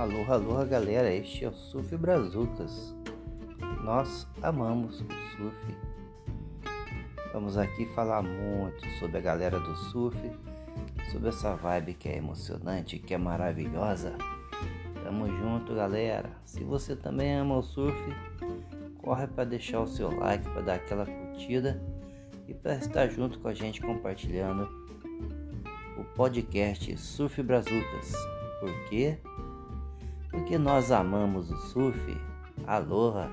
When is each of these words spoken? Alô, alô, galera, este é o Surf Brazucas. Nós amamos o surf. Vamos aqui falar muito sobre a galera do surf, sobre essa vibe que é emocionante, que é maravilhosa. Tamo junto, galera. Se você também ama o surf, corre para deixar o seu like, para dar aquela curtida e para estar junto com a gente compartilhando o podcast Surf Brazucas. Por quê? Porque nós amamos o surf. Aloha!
Alô, 0.00 0.24
alô, 0.32 0.64
galera, 0.64 1.12
este 1.12 1.44
é 1.44 1.48
o 1.50 1.52
Surf 1.52 1.94
Brazucas. 1.94 2.96
Nós 3.84 4.26
amamos 4.42 5.02
o 5.02 5.04
surf. 5.04 5.76
Vamos 7.34 7.58
aqui 7.58 7.84
falar 7.84 8.22
muito 8.22 8.82
sobre 8.98 9.18
a 9.18 9.20
galera 9.20 9.60
do 9.60 9.76
surf, 9.76 10.18
sobre 11.12 11.28
essa 11.28 11.54
vibe 11.54 11.92
que 11.92 12.08
é 12.08 12.16
emocionante, 12.16 12.98
que 12.98 13.12
é 13.12 13.18
maravilhosa. 13.18 14.16
Tamo 15.04 15.28
junto, 15.36 15.74
galera. 15.74 16.30
Se 16.46 16.64
você 16.64 16.96
também 16.96 17.34
ama 17.34 17.58
o 17.58 17.62
surf, 17.62 17.94
corre 19.02 19.26
para 19.26 19.44
deixar 19.44 19.82
o 19.82 19.86
seu 19.86 20.18
like, 20.18 20.48
para 20.48 20.62
dar 20.62 20.74
aquela 20.76 21.04
curtida 21.04 21.78
e 22.48 22.54
para 22.54 22.76
estar 22.76 23.06
junto 23.08 23.38
com 23.38 23.48
a 23.48 23.54
gente 23.54 23.82
compartilhando 23.82 24.66
o 25.98 26.04
podcast 26.16 26.96
Surf 26.96 27.42
Brazucas. 27.42 28.14
Por 28.60 28.88
quê? 28.88 29.18
Porque 30.30 30.56
nós 30.56 30.92
amamos 30.92 31.50
o 31.50 31.56
surf. 31.56 32.16
Aloha! 32.66 33.28